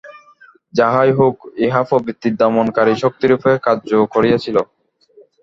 যাহাই 0.73 1.11
হউক, 1.17 1.35
উহা 1.61 1.81
প্রবৃত্তির 1.89 2.33
দমনকারী 2.41 2.93
শক্তিরূপে 3.03 3.51
কার্য 3.65 3.89
করিয়াছিল। 4.13 4.57